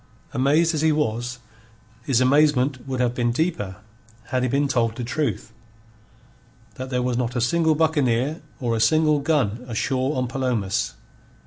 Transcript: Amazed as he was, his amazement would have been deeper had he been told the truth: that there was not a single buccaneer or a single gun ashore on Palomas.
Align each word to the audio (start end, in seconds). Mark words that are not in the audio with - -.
Amazed 0.33 0.73
as 0.73 0.81
he 0.81 0.91
was, 0.91 1.37
his 2.05 2.21
amazement 2.21 2.87
would 2.87 2.99
have 2.99 3.13
been 3.13 3.31
deeper 3.31 3.75
had 4.29 4.41
he 4.41 4.49
been 4.49 4.67
told 4.67 4.95
the 4.95 5.03
truth: 5.03 5.53
that 6.73 6.89
there 6.89 7.03
was 7.03 7.17
not 7.17 7.35
a 7.35 7.39
single 7.39 7.75
buccaneer 7.75 8.41
or 8.59 8.75
a 8.75 8.79
single 8.79 9.19
gun 9.19 9.63
ashore 9.67 10.15
on 10.17 10.27
Palomas. 10.27 10.95